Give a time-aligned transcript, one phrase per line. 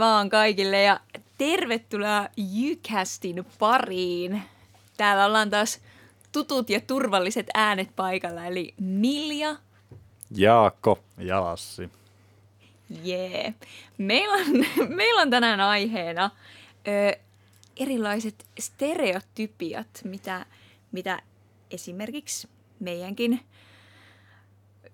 [0.00, 1.00] vaan kaikille ja
[1.38, 4.42] tervetuloa Jycastin pariin.
[4.96, 5.80] Täällä ollaan taas
[6.32, 9.56] tutut ja turvalliset äänet paikalla, eli Milja.
[10.36, 10.98] Jaakko.
[11.18, 11.90] Ja Lassi.
[13.02, 13.40] Jee.
[13.40, 13.54] Yeah.
[13.98, 14.66] Meillä on,
[14.96, 16.30] meillä on tänään aiheena
[16.88, 17.18] ö,
[17.76, 20.46] erilaiset stereotypiat, mitä,
[20.92, 21.22] mitä
[21.70, 22.48] esimerkiksi
[22.80, 23.40] meidänkin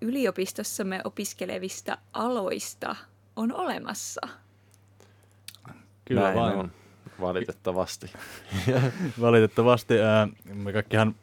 [0.01, 2.95] yliopistossamme opiskelevista aloista
[3.35, 4.21] on olemassa.
[6.07, 6.57] Kyllä Näin vain.
[6.57, 6.71] on,
[7.21, 8.11] valitettavasti.
[9.21, 9.93] valitettavasti.
[10.53, 11.15] Me kaikkihan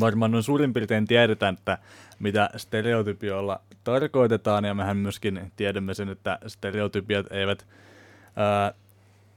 [0.00, 1.78] varmaan noin suurin piirtein tiedetään, että
[2.18, 7.66] mitä stereotypioilla tarkoitetaan, ja mehän myöskin tiedämme sen, että stereotypiat eivät
[8.36, 8.72] ää,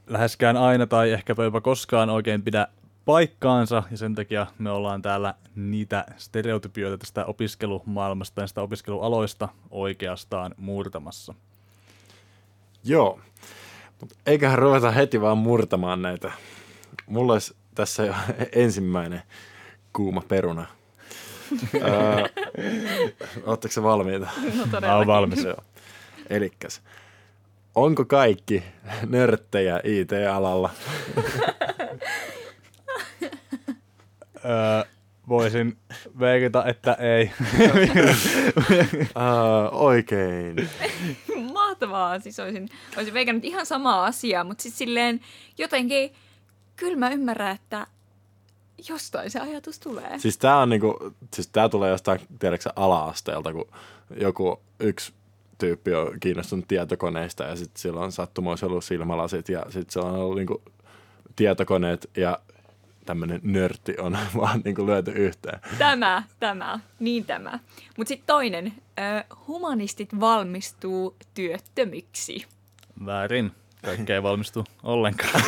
[0.08, 2.68] läheskään aina tai ehkä jopa koskaan oikein pidä
[3.06, 10.56] paikkaansa, ja sen takia me ollaan täällä niitä stereotypioita tästä opiskelumaailmasta ja sitä opiskelualoista oikeastaan
[10.58, 11.34] murtamassa.
[12.84, 13.20] Joo,
[14.26, 16.32] eiköhän ruveta heti vaan murtamaan näitä.
[17.08, 18.14] Mulla olisi tässä jo
[18.52, 19.22] ensimmäinen
[19.94, 20.66] kuuma peruna.
[23.46, 24.28] Oletteko se valmiita?
[24.82, 25.44] No Olen valmis.
[25.44, 25.64] Joo.
[26.30, 26.82] Elikkäs,
[27.76, 28.64] onko kaikki
[29.10, 30.70] nörttejä IT-alalla?
[34.46, 34.84] öö,
[35.30, 35.78] voisin
[36.20, 37.32] veikata, että ei.
[39.16, 40.70] uh, oikein.
[41.54, 42.20] Mahtavaa.
[42.20, 45.22] Siis olisin, olisin veikannut ihan samaa asiaa, mutta sitten silleen
[45.58, 46.14] jotenkin,
[46.76, 47.88] kyllä mä ymmärrän, että
[48.90, 50.20] jostain se ajatus tulee.
[50.20, 53.68] Siis tää on niinku, siis tää tulee jostain, tiedätkö ala-asteelta, kun
[54.20, 55.14] joku yksi
[55.58, 60.16] tyyppi on kiinnostunut tietokoneista ja sitten sillä on sattumoissa ollut silmälasit ja sitten se on
[60.16, 60.62] ollut niinku
[61.36, 62.40] tietokoneet ja
[63.08, 65.60] tämmöinen nörtti on vaan niin kuin lyöty yhteen.
[65.78, 67.60] Tämä, tämä, niin tämä.
[67.98, 68.74] Mutta sitten toinen,
[69.48, 72.46] humanistit valmistuu työttömiksi.
[73.06, 73.52] Väärin.
[73.86, 75.44] Kaikki ei valmistu ollenkaan.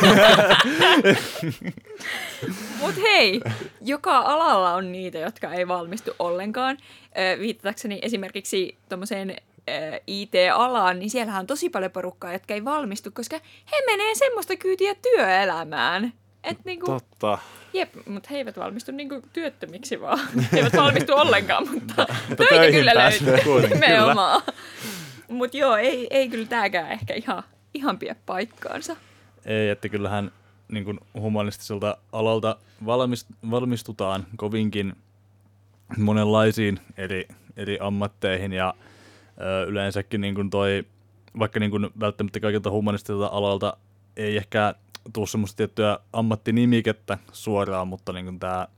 [2.80, 3.40] Mutta hei,
[3.80, 6.78] joka alalla on niitä, jotka ei valmistu ollenkaan.
[7.40, 9.36] Viittatakseni esimerkiksi tuommoiseen
[10.06, 13.40] IT-alaan, niin siellähän on tosi paljon porukkaa, jotka ei valmistu, koska
[13.72, 16.12] he menee semmoista kyytiä työelämään.
[16.44, 17.38] Et niinku, Totta.
[17.72, 20.18] Jep, mutta he eivät valmistu niinku työttömiksi vaan.
[20.52, 22.06] He eivät valmistu ollenkaan, mutta,
[22.36, 23.68] töitä kyllä löytyy.
[23.68, 24.42] Nimenomaan.
[25.28, 27.42] Mutta joo, ei, ei kyllä tämäkään ehkä ihan,
[27.74, 28.96] ihan pidä paikkaansa.
[29.44, 30.32] Ei, että kyllähän
[30.68, 32.56] niin kuin humanistiselta alalta
[32.86, 34.96] valmist, valmistutaan kovinkin
[35.98, 38.74] monenlaisiin eri, eri ammatteihin ja
[39.40, 40.84] ö, yleensäkin niin kuin toi,
[41.38, 43.76] vaikka niin kuin välttämättä kaikilta humanistiselta alalta
[44.16, 44.74] ei ehkä
[45.12, 48.68] tule semmoista tiettyä ammattinimikettä suoraan, mutta niin tämä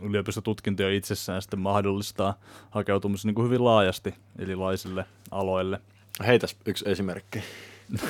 [0.00, 2.38] yliopistotutkinto jo itsessään sitten mahdollistaa
[2.70, 5.80] hakeutumisen niin kuin hyvin laajasti erilaisille aloille.
[6.26, 7.42] Heitäs yksi esimerkki.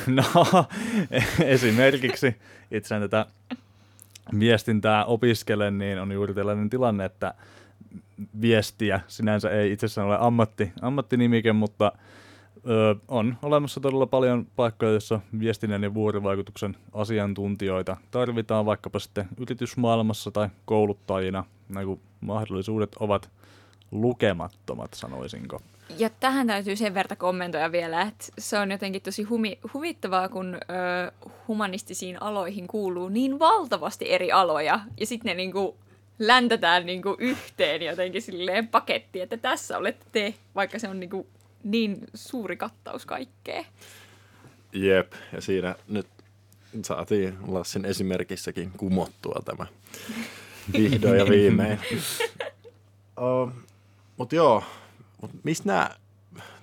[0.07, 0.25] No,
[1.45, 2.37] esimerkiksi
[2.71, 3.27] itse tätä
[4.39, 7.35] viestintää opiskelen, niin on juuri tällainen tilanne, että
[8.41, 11.93] viestiä sinänsä ei itsessään ole ammatti, ammattinimike, mutta
[12.69, 20.31] Öö, on olemassa todella paljon paikkoja, joissa viestinnän ja vuorovaikutuksen asiantuntijoita tarvitaan vaikkapa sitten yritysmaailmassa
[20.31, 21.45] tai kouluttajina.
[21.69, 23.31] Nämä mahdollisuudet ovat
[23.91, 25.61] lukemattomat, sanoisinko.
[25.99, 30.55] Ja tähän täytyy sen verran kommentoida vielä, että se on jotenkin tosi humi, huvittavaa, kun
[30.55, 30.59] ö,
[31.49, 35.77] humanistisiin aloihin kuuluu niin valtavasti eri aloja, ja sitten ne niinku
[36.19, 41.27] läntätään niinku yhteen jotenkin silleen paketti, että tässä olette te, vaikka se on niinku
[41.65, 43.65] niin suuri kattaus kaikkea.
[44.73, 46.07] Jep, ja siinä nyt
[46.85, 49.67] saatiin Lassin esimerkissäkin kumottua tämä
[50.79, 51.79] vihdoin ja viimein.
[53.21, 53.53] uh,
[54.17, 54.63] Mutta joo,
[55.23, 55.91] mut mistä nämä,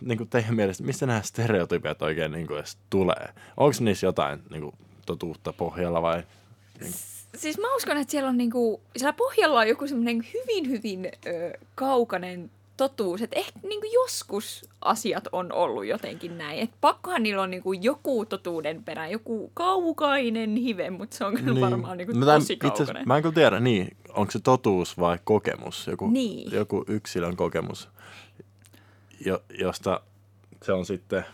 [0.02, 3.34] niin teidän mielestä, mistä nämä stereotypiat oikein niin edes tulee?
[3.58, 4.72] Onko niissä jotain niin
[5.06, 6.24] totuutta pohjalla vai?
[6.80, 6.94] Niin?
[7.36, 11.58] Siis mä uskon, että siellä on niinku, siellä pohjalla on joku semmoinen hyvin, hyvin ö,
[11.76, 16.60] kaukainen totuus, että ehkä niin kuin joskus asiat on ollut jotenkin näin.
[16.60, 21.34] Että pakkohan niillä on niin kuin joku totuuden perä, joku kaukainen hive, mutta se on
[21.36, 21.62] kyllä niin.
[21.62, 22.88] varmaan niin kuin tosi kaukainen.
[22.98, 26.52] Itse, mä en kyllä tiedä, niin, onko se totuus vai kokemus, joku, niin.
[26.52, 27.90] joku yksilön kokemus,
[29.26, 30.02] jo, josta
[30.64, 31.26] se on sitten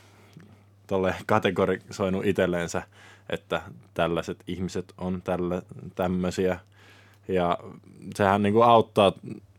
[0.87, 2.83] tolle kategorisoinut itselleensä,
[3.29, 3.61] että
[3.93, 5.61] tällaiset ihmiset on tällä,
[5.95, 6.59] tämmöisiä–
[7.27, 7.57] ja
[8.15, 9.13] sehän niin kuin auttaa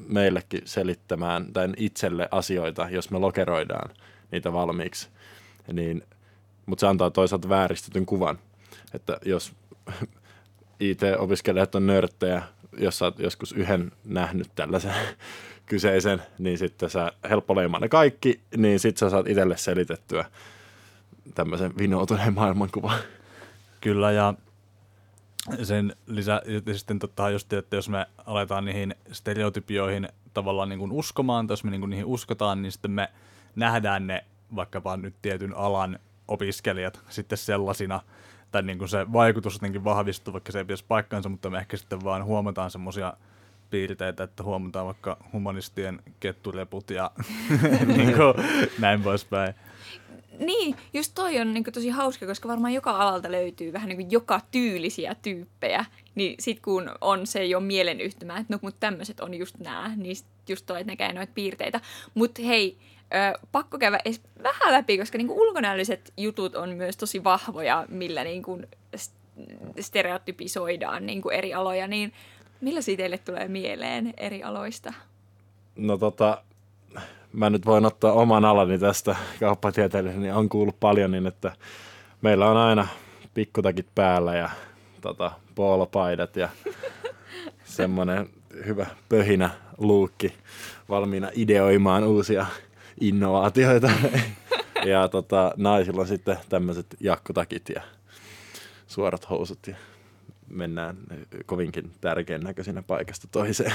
[0.09, 3.91] meillekin selittämään tai itselle asioita, jos me lokeroidaan
[4.31, 5.09] niitä valmiiksi.
[5.73, 6.03] Niin,
[6.67, 8.39] mutta se antaa toisaalta vääristetyn kuvan,
[8.95, 9.53] että jos
[10.81, 12.43] IT-opiskelijat on nörttejä,
[12.79, 14.95] jos sä oot joskus yhden nähnyt tällaisen
[15.67, 20.25] kyseisen, niin sitten sä helppo leimaa ne kaikki, niin sitten sä saat itselle selitettyä
[21.35, 22.99] tämmöisen vinoutuneen maailmankuvan.
[23.81, 24.35] Kyllä, ja
[25.63, 30.93] sen lisä, ja sitten tota, just, että jos me aletaan niihin stereotypioihin tavallaan niin kuin
[30.93, 33.09] uskomaan, tai jos me niin kuin niihin uskotaan, niin sitten me
[33.57, 34.25] nähdään ne
[34.57, 35.99] vaikkapa nyt tietyn alan
[36.29, 38.01] opiskelijat sitten sellaisina,
[38.51, 41.77] tai niin kuin se vaikutus jotenkin vahvistuu, vaikka se ei pitäisi paikkansa, mutta me ehkä
[41.77, 43.13] sitten vaan huomataan semmoisia
[43.71, 47.11] piirteitä, että huomataan vaikka humanistien kettureput ja
[47.97, 48.35] niin kuin,
[48.79, 49.55] näin poispäin.
[50.39, 54.41] Niin, just toi on niin tosi hauska, koska varmaan joka alalta löytyy vähän niin joka
[54.51, 55.85] tyylisiä tyyppejä.
[56.15, 60.17] Niin sit kun on se jo mielenyhtymä, että no mutta tämmöiset on just nämä, niin
[60.49, 61.81] just toi, että näkee noita piirteitä.
[62.15, 62.79] Mutta hei,
[63.15, 68.25] ö, pakko käydä edes vähän läpi, koska niin ulkonäölliset jutut on myös tosi vahvoja, millä
[68.25, 68.43] niin
[69.81, 72.13] stereotypisoidaan niin eri aloja, niin
[72.61, 74.93] millaisia teille tulee mieleen eri aloista?
[75.77, 76.43] No tota,
[77.35, 81.53] mä nyt voin ottaa oman alani tästä kauppatieteellisen, niin on kuullut paljon niin, että
[82.23, 82.89] meillä on aina
[83.35, 84.51] pikkutakit päällä ja
[85.01, 86.49] tota, poolopaidat ja
[87.65, 88.29] semmoinen
[88.67, 90.35] hyvä pöhinä luukki
[90.89, 92.47] valmiina ideoimaan uusia
[93.01, 93.91] innovaatioita.
[94.93, 97.83] ja tota, naisilla on sitten tämmöiset jakkotakit ja
[98.87, 99.77] suorat housut ja
[100.49, 100.97] mennään
[101.47, 103.73] kovinkin tärkeän näköisenä paikasta toiseen.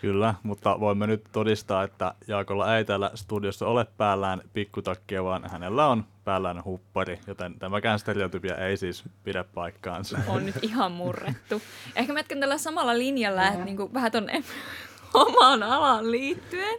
[0.00, 5.86] Kyllä, mutta voimme nyt todistaa, että Jaakolla ei täällä studiossa ole päällään pikkutakkia, vaan hänellä
[5.86, 10.18] on päällään huppari, joten tämäkään stereotypia ei siis pidä paikkaansa.
[10.28, 11.62] On nyt ihan murrettu.
[11.96, 14.42] Ehkä mä tällä samalla linjalla, että niin kuin vähän tuonne
[15.14, 16.78] omaan alaan liittyen,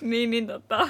[0.00, 0.88] niin, niin tota,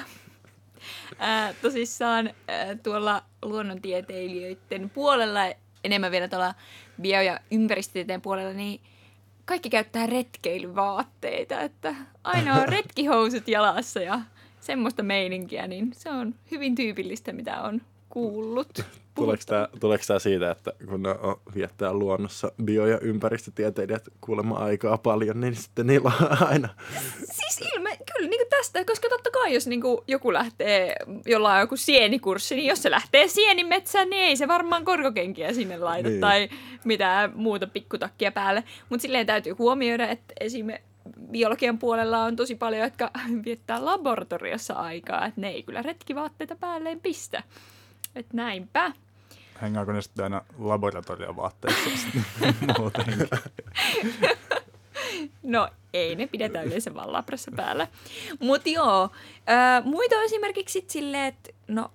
[1.19, 5.39] ää, tosissaan ää, tuolla luonnontieteilijöiden puolella,
[5.83, 6.53] enemmän vielä tuolla
[7.01, 8.81] bio- ja ympäristötieteen puolella, niin
[9.45, 14.21] kaikki käyttää retkeilyvaatteita, että aina on retkihousut jalassa ja
[14.59, 18.85] semmoista meininkiä, niin se on hyvin tyypillistä, mitä on kuullut.
[19.15, 24.55] Tuleeko tämä, tuleeko tämä siitä, että kun ne on, viettää luonnossa bio- ja ympäristötieteilijät kuulemma
[24.55, 26.69] aikaa paljon, niin sitten niillä on aina...
[27.17, 27.80] Siis
[28.21, 30.95] kyllä niin tästä, koska totta kai jos niin joku lähtee,
[31.25, 35.77] jolla on joku sienikurssi, niin jos se lähtee sienimetsään, niin ei se varmaan korkokenkiä sinne
[35.77, 36.21] laita niin.
[36.21, 36.49] tai
[36.83, 38.63] mitään muuta pikkutakkia päälle.
[38.89, 40.91] Mutta silleen täytyy huomioida, että esimerkiksi
[41.31, 43.11] biologian puolella on tosi paljon, jotka
[43.45, 47.43] viettää laboratoriossa aikaa, että ne ei kyllä retkivaatteita päälleen pistä.
[48.15, 48.91] Että näinpä.
[49.61, 52.07] Hengaako ne sitten aina laboratoriovaatteissa
[52.79, 53.27] muutenkin?
[55.51, 57.87] No ei, ne pidetään yleensä vaan labrassa päällä.
[58.39, 59.09] Mutta joo,
[59.47, 61.91] ää, muita on esimerkiksi sit silleen, että no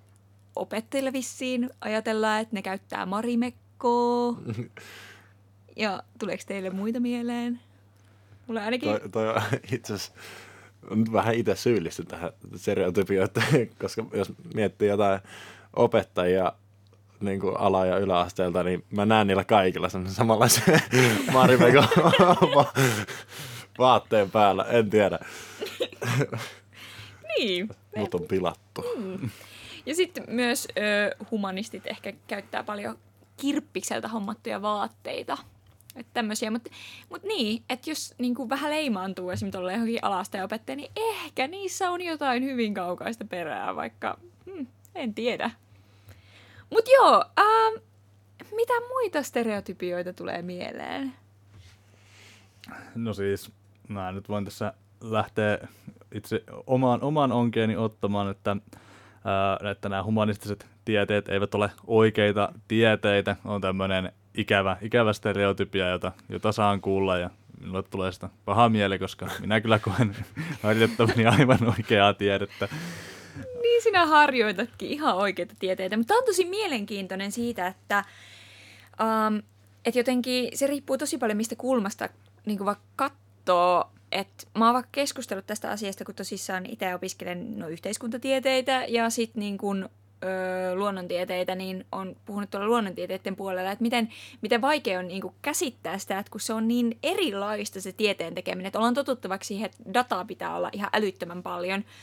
[0.55, 4.37] opettajille vissiin ajatellaan, että ne käyttää marimekkoa.
[5.75, 7.59] Ja tuleeko teille muita mieleen?
[8.47, 8.89] Mulla ainakin...
[8.89, 10.13] Toi, toi on itse asiassa
[10.95, 13.29] nyt vähän itse syyllistyn tähän stereotypioon,
[13.81, 15.19] koska jos miettii jotain
[15.75, 16.53] opettajia
[17.21, 20.81] niin kuin ala- ja yläasteelta, niin mä näen niillä kaikilla semmoisen samanlaisen
[21.33, 21.87] Marimekon
[23.77, 25.19] vaatteen päällä, en tiedä.
[27.37, 27.69] niin.
[27.95, 28.85] Mut on pilattu.
[28.97, 29.29] Mm.
[29.85, 32.97] Ja sitten myös ö, humanistit ehkä käyttää paljon
[33.37, 35.37] kirppikseltä hommattuja vaatteita.
[35.95, 36.69] Että tämmöisiä, mutta
[37.09, 41.47] mut niin, että jos niin kuin vähän leimaantuu esimerkiksi tuolla johonkin alasta opettaja, niin ehkä
[41.47, 45.51] niissä on jotain hyvin kaukaista perää, vaikka hmm, en tiedä.
[46.69, 47.83] Mutta joo, ähm,
[48.55, 51.13] mitä muita stereotypioita tulee mieleen?
[52.95, 53.51] No siis,
[53.87, 55.57] mä nyt voin tässä lähteä
[56.11, 58.57] itse omaan, oman onkeeni ottamaan, että,
[59.25, 63.35] ää, että nämä humanistiset tieteet eivät ole oikeita tieteitä.
[63.45, 68.99] On tämmöinen ikävä, ikävä stereotypia, jota, jota saan kuulla ja minulle tulee sitä paha mieli,
[68.99, 70.15] koska minä kyllä koen
[70.63, 72.67] harjoittavani aivan oikeaa tiedettä
[73.77, 75.97] niin sinä harjoitatkin ihan oikeita tieteitä.
[75.97, 78.03] Mutta on tosi mielenkiintoinen siitä, että,
[79.01, 79.41] um,
[79.85, 82.09] että jotenkin se riippuu tosi paljon mistä kulmasta
[82.45, 83.89] niin vaikka katsoo.
[84.11, 89.39] että mä oon vaikka keskustellut tästä asiasta, kun tosissaan itse opiskelen no, yhteiskuntatieteitä ja sitten
[89.39, 89.89] niin kun,
[90.23, 94.09] öö, luonnontieteitä, niin on puhunut tuolla luonnontieteiden puolella, että miten,
[94.41, 98.65] miten vaikea on niin käsittää sitä, että kun se on niin erilaista se tieteen tekeminen,
[98.65, 101.83] että ollaan totuttavaksi siihen, että dataa pitää olla ihan älyttömän paljon–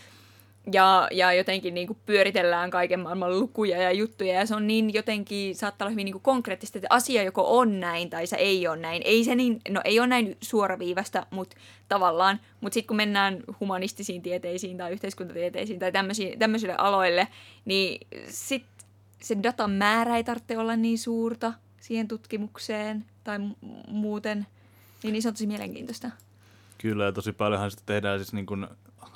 [0.73, 4.95] ja, ja jotenkin niin kuin pyöritellään kaiken maailman lukuja ja juttuja ja se on niin
[4.95, 8.69] jotenkin, saattaa olla hyvin niin kuin konkreettista, että asia joko on näin tai se ei
[8.69, 9.03] ole näin.
[9.05, 11.57] Ei se niin, no ei ole näin suoraviivasta, mutta
[11.89, 15.93] tavallaan, mutta sitten kun mennään humanistisiin tieteisiin tai yhteiskuntatieteisiin tai
[16.39, 17.29] tämmöisille aloille,
[17.65, 18.87] niin sitten
[19.23, 23.39] se datan määrä ei tarvitse olla niin suurta siihen tutkimukseen tai
[23.89, 24.47] muuten,
[25.03, 26.11] niin, niin se on tosi mielenkiintoista.
[26.79, 28.67] Kyllä, ja tosi paljonhan sitä tehdään siis niin kuin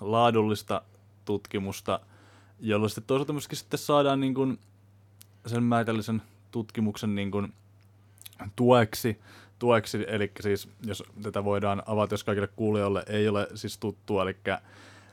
[0.00, 0.82] laadullista
[1.28, 2.00] tutkimusta,
[2.60, 4.58] jolloin sitten toisaalta myöskin sitten saadaan niin kuin
[5.46, 7.52] sen määrällisen tutkimuksen niin kuin
[8.56, 9.20] tueksi,
[9.58, 14.36] tueksi, eli siis jos tätä voidaan avata, jos kaikille kuulijoille ei ole siis tuttua, eli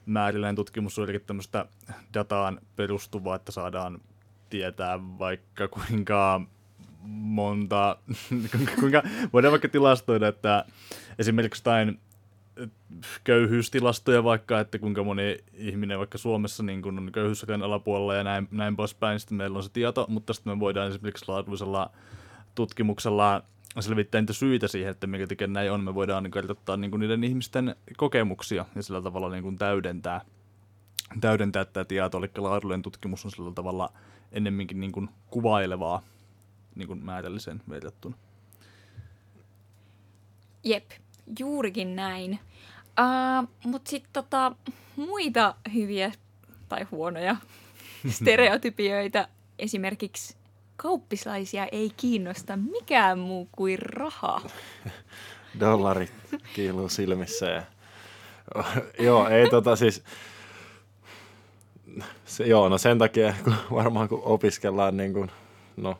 [0.06, 1.66] määrällinen tutkimus on tämmöistä
[2.14, 4.02] dataan perustuvaa, että saadaan
[4.50, 6.42] tietää vaikka kuinka
[7.08, 7.98] monta,
[8.80, 9.04] kuinka
[9.34, 10.66] voidaan vaikka tilastoida, että
[11.20, 12.00] esimerkiksi jotain
[13.24, 18.48] köyhyystilastoja vaikka, että kuinka moni ihminen vaikka Suomessa niin kun on köyhyysrajan alapuolella ja näin,
[18.52, 21.92] näin poispäin, sitten meillä on se tieto, mutta sitten me voidaan esimerkiksi laadullisella
[22.56, 23.44] tutkimuksella
[23.80, 25.84] selvittää niitä syitä siihen, että mikä tekee näin on.
[25.84, 30.22] Me voidaan kartoittaa niin niiden ihmisten kokemuksia ja sillä tavalla niin kuin täydentää,
[31.22, 32.20] täydentää tätä tietoa.
[32.20, 33.90] Eli laadullinen tutkimus on sillä tavalla
[34.32, 36.02] ennemminkin niin kuin kuvailevaa
[36.76, 38.18] niin kuin määrälliseen verrattuna.
[40.64, 40.92] Jep,
[41.40, 42.40] juurikin näin.
[43.00, 44.56] Uh, Mutta sitten tota,
[44.96, 46.12] muita hyviä
[46.70, 47.36] tai huonoja
[48.18, 49.28] stereotypioita,
[49.60, 50.36] esimerkiksi
[50.78, 54.42] kauppislaisia ei kiinnosta mikään muu kuin raha.
[55.60, 56.14] Dollarit
[56.54, 57.64] kiiluu silmissä ja...
[59.00, 60.04] joo, ei tota siis...
[62.26, 65.32] Se, joo, no sen takia, kun varmaan kun opiskellaan niin kuin,
[65.78, 66.00] no,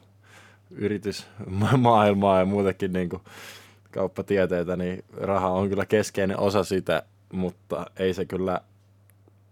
[0.72, 3.22] yritysmaailmaa ja muutenkin niin kuin
[3.96, 8.62] kauppatieteitä, niin raha on kyllä keskeinen osa sitä, mutta ei se kyllä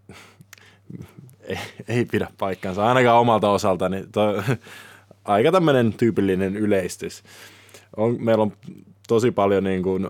[1.48, 1.58] ei,
[1.88, 3.96] ei pidä paikkansa, ainakaan omalta osaltani.
[3.96, 4.44] Niin toi,
[5.26, 7.24] aika tämmöinen tyypillinen yleistys.
[7.98, 8.54] On, meillä on
[9.08, 10.10] tosi paljon niin kuin,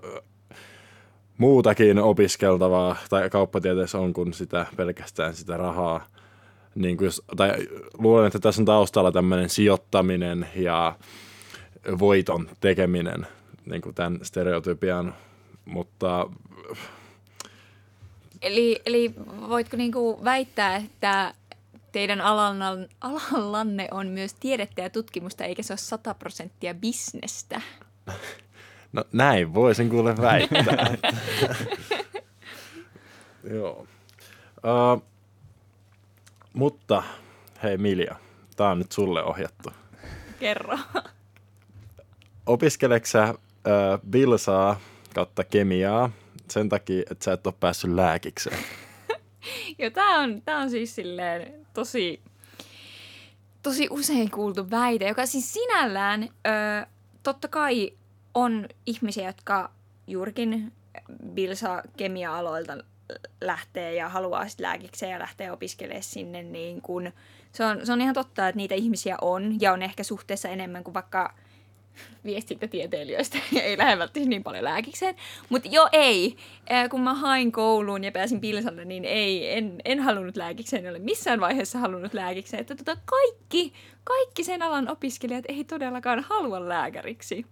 [1.38, 6.06] muutakin opiskeltavaa, tai kauppatieteessä on kuin sitä, pelkästään sitä rahaa.
[6.75, 7.52] Niin kuin tai
[7.98, 10.96] luulen, että tässä on taustalla tämmöinen sijoittaminen ja
[12.00, 13.28] voiton tekeminen
[13.65, 15.15] niin kuin tämän stereotypian,
[15.65, 16.29] mutta...
[18.41, 19.13] Eli, eli
[19.50, 21.34] voitko niin kuin väittää, että
[21.91, 27.62] teidän alallanne on myös tiedettä ja tutkimusta, eikä se ole 100 prosenttia bisnestä?
[28.93, 30.98] No näin voisin kuule väittää.
[33.53, 33.88] Joo.
[34.58, 35.03] Uh,
[36.53, 37.03] mutta
[37.63, 38.15] hei Milja,
[38.55, 39.70] tämä on nyt sulle ohjattu.
[40.39, 40.79] Kerro.
[42.46, 43.34] Opiskeleksä
[43.67, 44.79] uh, bilsaa
[45.15, 46.10] kautta kemiaa
[46.50, 48.58] sen takia, että sä et ole päässyt lääkikseen?
[49.79, 52.22] Joo, tämä on, tää on siis silleen tosi,
[53.63, 56.29] tosi usein kuultu väite, joka siis sinällään ö,
[57.24, 57.93] totta kai
[58.34, 59.72] on ihmisiä, jotka
[60.08, 60.74] juurikin
[61.34, 62.77] Bilsa kemia-aloilta
[63.41, 67.12] lähtee ja haluaa sitten lääkikseen ja lähtee opiskelemaan sinne, niin kun,
[67.51, 70.84] se, on, se on ihan totta, että niitä ihmisiä on ja on ehkä suhteessa enemmän
[70.84, 71.34] kuin vaikka
[72.25, 75.15] viestintätieteilijöistä ei lähde välttämättä niin paljon lääkikseen.
[75.50, 76.35] Mutta jo ei.
[76.89, 81.00] Kun mä hain kouluun ja pääsin Pilsalle, niin ei, en, en halunnut lääkikseen, en ole
[81.00, 82.62] missään vaiheessa halunnut lääkikseen.
[82.62, 83.73] Että tota, kaikki,
[84.03, 87.45] kaikki sen alan opiskelijat ei todellakaan halua lääkäriksi.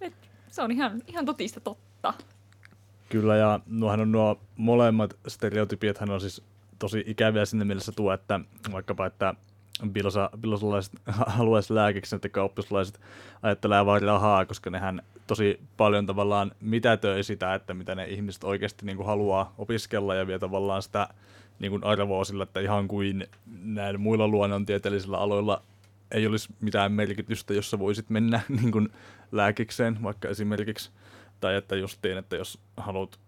[0.00, 0.14] Et
[0.48, 2.14] se on ihan, ihan totista totta.
[3.08, 6.42] Kyllä, ja nuohan on nuo molemmat stereotypiathan on siis
[6.78, 8.40] tosi ikäviä sinne mielessä tuo, että
[8.72, 9.34] vaikkapa, että
[9.90, 10.92] bilosa, bilosalaiset
[11.36, 13.00] haluaisi lääkiksi, että kauppislaiset
[13.42, 18.86] ajattelee vain rahaa, koska nehän tosi paljon tavallaan mitätöi sitä, että mitä ne ihmiset oikeasti
[18.86, 21.08] niin kuin haluaa opiskella ja vie tavallaan sitä
[21.58, 23.26] niin kuin arvoa sillä, että ihan kuin
[23.62, 25.62] näillä muilla luonnontieteellisillä aloilla
[26.10, 28.88] ei olisi mitään merkitystä, jossa voisit mennä niin kuin
[29.32, 30.90] lääkikseen vaikka esimerkiksi,
[31.40, 33.18] tai että justiin, että jos haluat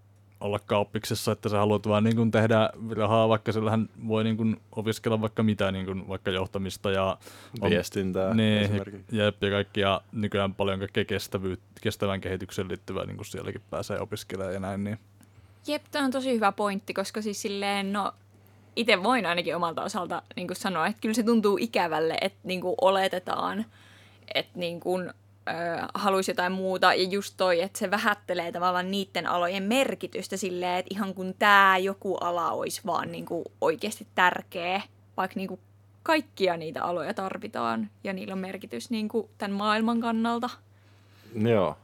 [0.44, 4.60] olla kauppiksessa, että sä haluat vaan niin kuin tehdä rahaa, vaikka sillähän voi niin kuin
[4.72, 7.16] opiskella vaikka mitä, niin kuin vaikka johtamista ja
[7.60, 8.76] on, viestintää niin,
[9.12, 11.04] ja, ja kaikkia nykyään paljon kaikkea
[11.80, 14.84] kestävän kehityksen liittyvää niin kuin sielläkin pääsee opiskelemaan ja näin.
[14.84, 14.98] Niin.
[15.66, 18.12] Jep, tämä on tosi hyvä pointti, koska siis silleen, no
[18.76, 22.60] itse voin ainakin omalta osalta niin kuin sanoa, että kyllä se tuntuu ikävälle, että niin
[22.60, 23.64] kuin oletetaan,
[24.34, 25.12] että niin kuin
[25.94, 26.94] haluaisi jotain muuta.
[26.94, 31.78] Ja just toi, että se vähättelee tavallaan niiden alojen merkitystä silleen, että ihan kun tämä
[31.78, 34.82] joku ala olisi vaan niin kuin oikeasti tärkeä,
[35.16, 35.60] vaikka niin kuin
[36.02, 40.50] kaikkia niitä aloja tarvitaan ja niillä on merkitys niin kuin tämän maailman kannalta.
[41.34, 41.76] Joo.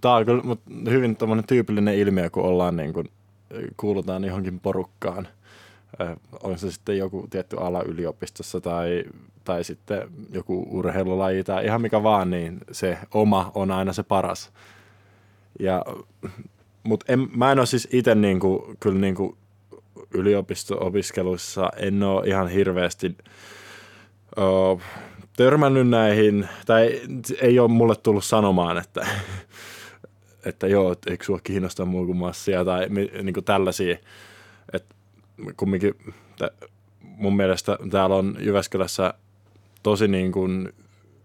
[0.00, 0.42] Tämä on kyllä
[0.90, 3.10] hyvin tyypillinen ilmiö, kun ollaan niin kuin,
[3.76, 5.28] kuulutaan johonkin porukkaan.
[6.42, 9.04] On se sitten joku tietty ala yliopistossa tai
[9.46, 14.52] tai sitten joku urheilulaji tai ihan mikä vaan, niin se oma on aina se paras.
[15.60, 15.84] Ja,
[16.82, 19.36] mutta en, mä en ole siis itse niinku, kyllä niinku
[20.14, 23.16] yliopisto-opiskeluissa en ole ihan hirveästi
[24.38, 24.42] ö,
[25.36, 27.00] törmännyt näihin, tai
[27.40, 29.06] ei ole mulle tullut sanomaan, että,
[30.44, 32.88] että joo, eikö sua kiinnosta muu kuin massia tai
[33.22, 33.96] niin kuin tällaisia.
[34.72, 34.95] Että
[35.56, 35.94] kumminkin
[37.00, 39.14] mun mielestä täällä on Jyväskylässä
[39.82, 40.72] tosi niin kuin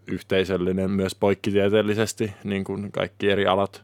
[0.07, 3.83] yhteisöllinen myös poikkitieteellisesti, niin kuin kaikki eri alat.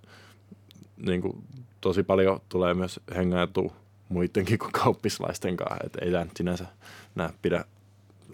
[0.98, 1.44] Niin kuin
[1.82, 3.74] tosi paljon tulee myös hengäytua
[4.10, 6.66] muidenkin kuin kauppislaisten kanssa, että ei tämä sinänsä
[7.16, 7.66] näe pidä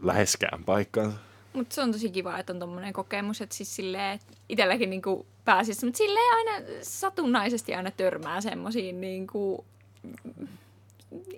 [0.01, 1.17] läheskään paikkaansa.
[1.53, 4.19] Mutta se on tosi kiva, että on tommonen kokemus, että siis silleen,
[4.49, 9.65] itselläkin niinku pääsisi, mutta silleen aina satunnaisesti aina törmää semmoisiin niinku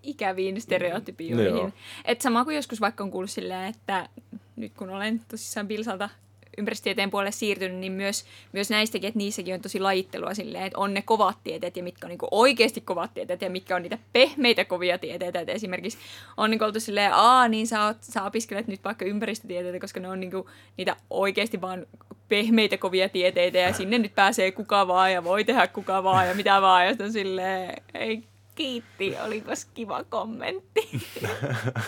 [0.04, 1.46] ikäviin stereotypioihin.
[1.46, 1.72] Joo.
[2.06, 4.10] Et sama kuin joskus vaikka on kuullut silleen, että
[4.56, 6.10] nyt kun olen tosissaan Bilsalta
[6.58, 10.94] ympäristötieteen puolelle siirtynyt, niin myös, myös näistäkin, että niissäkin on tosi lajittelua silleen, että on
[10.94, 14.66] ne kovat tieteet ja mitkä on niinku oikeasti kovat tieteet ja mitkä on niitä pehmeitä
[14.66, 15.40] kovia tieteitä.
[15.40, 15.98] Et esimerkiksi
[16.38, 20.10] on niinku oltu silleen, aa niin sä, oot, sä opiskelet nyt vaikka ympäristötieteitä, koska ne
[20.10, 21.86] on niinku niitä oikeasti vaan
[22.28, 26.36] pehmeitä kovia tieteitä ja sinne nyt pääsee kuka vaan ja voi tehdä kuka vaan ja
[26.36, 26.86] mitä vaan.
[26.86, 28.24] Ja sitten on silleen, ei
[28.56, 30.90] kiitti, olipas kiva kommentti.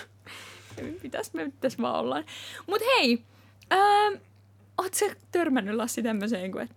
[1.04, 2.24] Mitäs me nyt tässä vaan ollaan.
[2.68, 3.24] Mut hei,
[3.74, 4.14] ähm,
[4.78, 6.68] oot sä törmännyt Lassi tämmöiseen, kun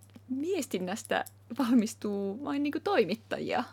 [0.41, 1.25] viestinnästä
[1.59, 3.63] valmistuu vain niinku toimittajia?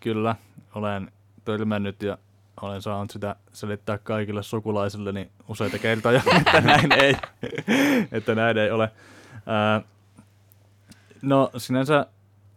[0.00, 0.36] Kyllä,
[0.74, 1.12] olen
[1.44, 2.18] törmännyt ja
[2.62, 7.16] olen saanut sitä selittää kaikille sukulaisilleni useita kertoja, että näin ei,
[8.12, 8.90] että näin ei ole.
[9.46, 9.82] Ää,
[11.22, 12.06] no sinänsä,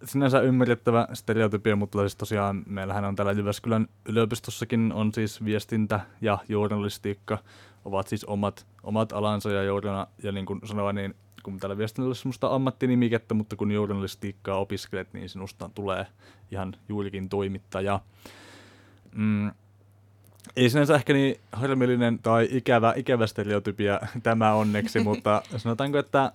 [0.06, 6.38] sinänsä ymmärrettävä stereotypia, mutta siis tosiaan meillähän on täällä Jyväskylän yliopistossakin on siis viestintä ja
[6.50, 7.38] journalistiikka
[7.86, 12.12] ovat siis omat, omat alansa ja journal, ja niin kuin sanoin, niin kun täällä viestinnällä
[12.12, 16.08] on semmoista ammattinimikettä, mutta kun journalistiikkaa opiskelet, niin sinusta tulee
[16.52, 18.00] ihan juurikin toimittaja.
[19.16, 19.52] Mm,
[20.56, 26.32] ei sinänsä ehkä niin harmillinen tai ikävä, ikävä stereotypia tämä onneksi, mutta sanotaanko, että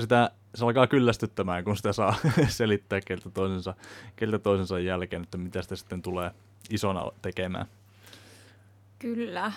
[0.00, 2.14] sitä, se alkaa kyllästyttämään, kun sitä saa
[2.48, 3.74] selittää keltä toisensa,
[4.16, 6.30] keltä toisensa jälkeen, että mitä sitä sitten tulee
[6.70, 7.66] isona tekemään.
[8.98, 9.52] Kyllä.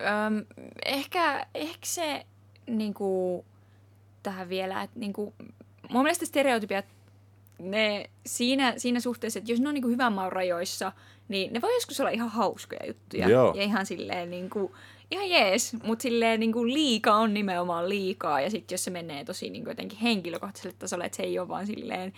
[0.00, 0.46] Öm,
[0.84, 2.26] ehkä, ehkä se
[2.66, 3.44] niinku,
[4.22, 5.34] tähän vielä, että niinku,
[5.90, 6.84] mun mielestä stereotypiat,
[7.58, 10.92] ne siinä, siinä suhteessa, että jos ne on niinku hyvän maun rajoissa,
[11.28, 13.28] niin ne voi joskus olla ihan hauskoja juttuja.
[13.28, 13.54] Joo.
[13.56, 14.76] Ja ihan silleen niinku,
[15.10, 18.40] ihan jees, mutta silleen niinku liika on nimenomaan liikaa.
[18.40, 21.66] Ja sitten jos se menee tosi niinku jotenkin henkilökohtaiselle tasolle, että se ei ole vaan
[21.66, 22.12] silleen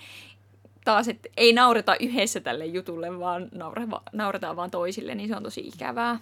[0.84, 5.42] taas, että ei naureta yhdessä tälle jutulle, vaan naureva, nauretaan vaan toisille, niin se on
[5.42, 6.20] tosi ikävää.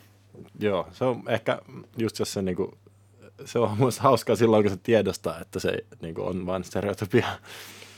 [0.61, 1.59] Joo, se on ehkä
[1.96, 2.78] just jos se niinku,
[3.44, 7.26] se on myös hauskaa silloin, kun se tiedostaa, että se niinku on vain stereotypia.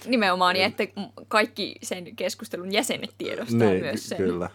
[0.06, 0.85] Nimenomaan, niin että
[1.28, 4.18] kaikki sen keskustelun jäsenet tiedostaa niin, myös sen.
[4.18, 4.50] kyllä.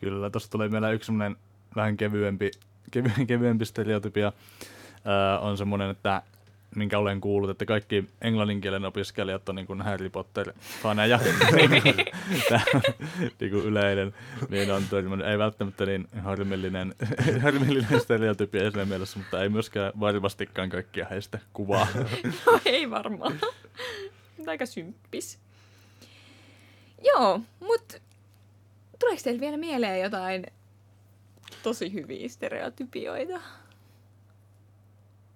[0.00, 1.36] Kyllä, tuossa tulee meillä yksi semmoinen
[1.76, 2.50] vähän kevyempi,
[2.90, 4.32] kevy, kevyempi stereotypia.
[5.06, 6.22] Öö, on semmoinen, että
[6.76, 11.18] minkä olen kuullut, että kaikki englannin kielen opiskelijat on niin kuin Harry Potter-faneja.
[12.48, 12.82] Tämä on
[13.40, 14.14] niin kuin yleinen,
[14.48, 15.26] niin on törmännyt.
[15.26, 16.94] Ei välttämättä niin harmillinen,
[17.42, 21.86] harmillinen stereotypia siinä mielessä, mutta ei myöskään varmastikaan kaikkia heistä kuvaa.
[22.46, 23.40] No ei varmaan.
[24.46, 25.38] Aika symppis.
[27.04, 27.94] Joo, mutta
[28.98, 30.46] tuleeko teille vielä mieleen jotain
[31.62, 33.40] tosi hyviä stereotypioita?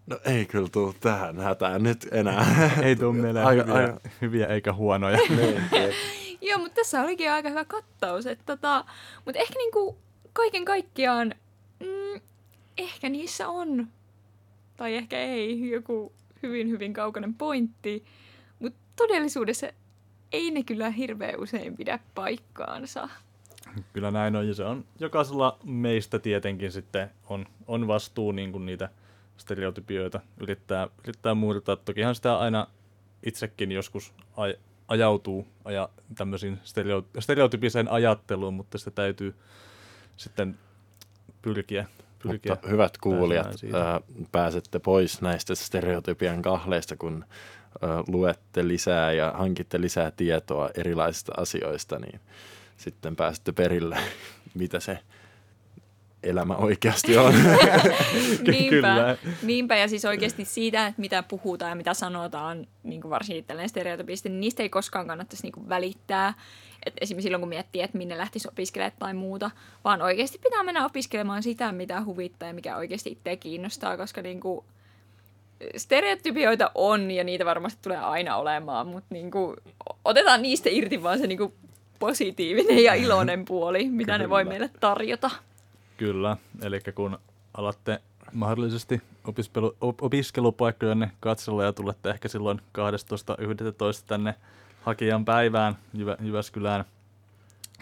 [0.07, 2.71] No ei kyllä tuu tähän hätään nyt enää.
[2.83, 5.19] ei tule mieleen Aika- hyviä, aika- hyviä eikä huonoja.
[5.29, 5.95] niin, niin.
[6.41, 8.27] Joo, mutta tässä olikin aika hyvä kattaus.
[8.27, 8.85] Että tota,
[9.25, 9.99] mutta ehkä niinku
[10.33, 11.35] kaiken kaikkiaan,
[11.81, 12.21] mm,
[12.79, 13.89] ehkä niissä on,
[14.77, 16.13] tai ehkä ei, joku
[16.43, 18.05] hyvin hyvin kaukainen pointti.
[18.59, 19.67] Mutta todellisuudessa
[20.33, 23.09] ei ne kyllä hirveän usein pidä paikkaansa.
[23.93, 28.67] Kyllä näin on, ja se on jokaisella meistä tietenkin sitten on, on vastuu niin kuin
[28.67, 28.89] niitä
[29.37, 31.77] stereotypioita yrittää, yrittää murtaa.
[31.77, 32.67] Tokihan sitä aina
[33.23, 34.55] itsekin joskus aj,
[34.89, 39.35] ajautuu aja, tämmöisiin stereo, stereotypiseen ajatteluun, mutta sitä täytyy
[40.17, 40.59] sitten
[41.43, 41.87] pyrkiä,
[42.23, 44.01] pyrkiä Mutta hyvät kuulijat, ää,
[44.33, 47.25] pääsette pois näistä stereotypian kahleista, kun
[47.83, 52.21] ää, luette lisää ja hankitte lisää tietoa erilaisista asioista, niin
[52.77, 53.99] sitten pääsette perille,
[54.55, 54.99] mitä se
[56.23, 57.35] elämä oikeasti on.
[58.51, 59.17] niinpä, Kyllä.
[59.43, 63.69] niinpä, ja siis oikeasti siitä, että mitä puhutaan ja mitä sanotaan, niin kuin varsinkin tällainen
[63.69, 66.35] stereotypisesti, niin niistä ei koskaan kannattaisi niin kuin välittää.
[66.87, 69.51] Et esimerkiksi silloin, kun miettii, että minne lähtisi opiskelemaan tai muuta,
[69.85, 74.41] vaan oikeasti pitää mennä opiskelemaan sitä, mitä huvittaa ja mikä oikeasti itseä kiinnostaa, koska niin
[74.41, 74.65] kuin,
[75.77, 79.57] stereotypioita on ja niitä varmasti tulee aina olemaan, mutta niin kuin,
[80.05, 81.53] otetaan niistä irti vaan se niin kuin
[81.99, 84.53] positiivinen ja iloinen puoli, mitä ne voi Kyllä.
[84.53, 85.31] meille tarjota.
[85.97, 87.19] Kyllä, eli kun
[87.55, 88.01] alatte
[88.33, 92.65] mahdollisesti opiskelu, op, opiskelupaikkojanne katsella ja tulette ehkä silloin 12.11.
[94.07, 94.35] tänne
[94.83, 96.85] hakijan päivään Jyvä, Jyväskylään,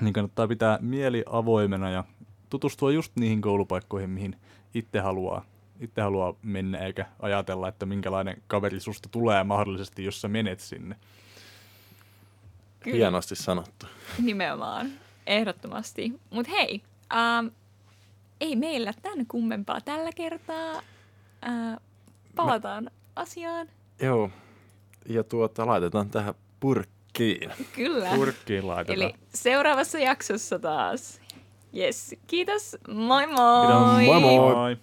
[0.01, 2.05] niin kannattaa pitää mieli avoimena ja
[2.51, 4.37] tutustua just niihin koulupaikkoihin, mihin
[4.75, 5.45] itse haluaa
[5.81, 10.97] itse haluaa mennä, eikä ajatella, että minkälainen kaveri susta tulee mahdollisesti, jos sä menet sinne.
[12.85, 12.97] Kyllä.
[12.97, 13.87] Hienosti sanottu.
[14.23, 14.91] Nimenomaan,
[15.27, 16.21] ehdottomasti.
[16.31, 16.83] Mutta hei,
[17.15, 17.47] ähm,
[18.41, 20.75] ei meillä tän kummempaa tällä kertaa.
[21.49, 21.77] Äh,
[22.37, 23.69] palataan asiaan.
[24.03, 24.31] Joo,
[25.09, 27.51] ja tuota, laitetaan tähän purkkiin.
[27.73, 28.11] Kyllä.
[28.15, 29.03] Purkkiin laitetaan.
[29.03, 31.21] Eli seuraavassa jaksossa taas.
[31.77, 32.15] Yes.
[32.27, 32.77] Kiitos.
[32.89, 33.67] Moi moi.
[33.67, 34.07] Kiitos.
[34.07, 34.55] Moi moi.
[34.55, 34.77] moi.